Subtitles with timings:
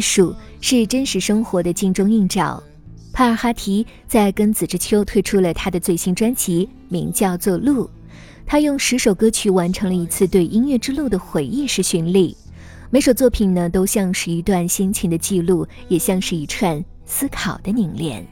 [0.00, 2.62] 艺术是真实生活的镜中映照。
[3.12, 7.84] 帕尔哈提在跟子之秋推出了他的最新专辑，名叫做《路》。
[8.46, 12.34] 他用十首歌曲完成了一次对音乐之路的回忆式巡礼。
[12.88, 18.26] 每首作品呢，都像是一段心情的记录，也像是一串思考的凝练。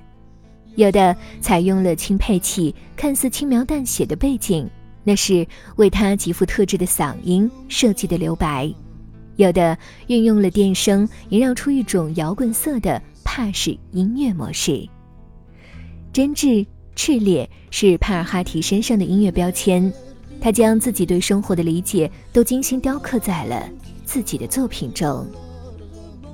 [0.74, 4.66] 有的采用了轻配器，看似轻描淡写的背景，
[5.04, 8.72] 那是为他极富特质的嗓音设计的留白。
[9.38, 14.84] 有的运用了电声，营造出一种摇滚色的帕式音乐模式。
[16.12, 19.92] 真挚、炽烈是帕尔哈提身上的音乐标签，
[20.40, 23.68] 他将自己对生活的理解都精心雕刻在了
[24.04, 25.24] 自己的作品中。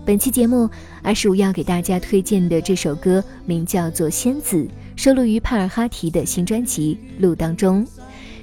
[0.06, 0.66] 本期节目，
[1.02, 4.56] 二十五要给大家推荐的这首歌名叫做《仙子》，
[4.97, 7.86] 收录于帕尔哈提的新专辑《路》当中。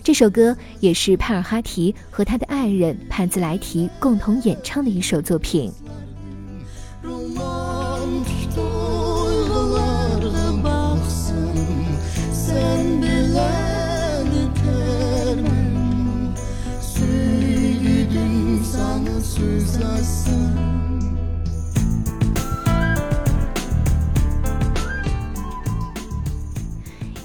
[0.04, 5.72] 这首歌也是帕尔哈提和他的爱人潘兹莱提共同演唱的一首作品。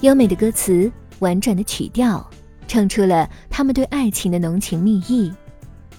[0.01, 0.89] 优美的歌词，
[1.19, 2.25] 婉转的曲调。
[2.67, 5.31] 唱出了他们对爱情的浓情蜜意，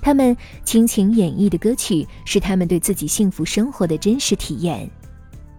[0.00, 4.88] 他们倾情演绎的歌曲是他们对自己幸福生活的真实体验。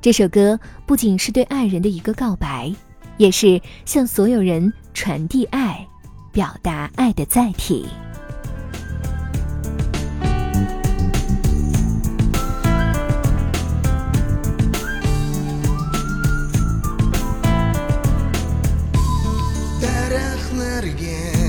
[0.01, 2.71] 这首歌不仅是对爱人的一个告白，
[3.17, 5.85] 也是向所有人传递爱、
[6.31, 7.85] 表达爱的载体。
[20.69, 21.48] that again.